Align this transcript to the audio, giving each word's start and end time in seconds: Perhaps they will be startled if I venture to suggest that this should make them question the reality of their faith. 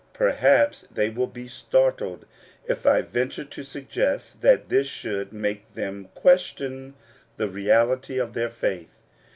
Perhaps 0.13 0.87
they 0.91 1.11
will 1.11 1.27
be 1.27 1.47
startled 1.47 2.25
if 2.65 2.87
I 2.87 3.03
venture 3.03 3.45
to 3.45 3.61
suggest 3.63 4.41
that 4.41 4.67
this 4.67 4.87
should 4.87 5.31
make 5.31 5.75
them 5.75 6.09
question 6.15 6.95
the 7.37 7.47
reality 7.47 8.17
of 8.17 8.33
their 8.33 8.49
faith. 8.49 8.97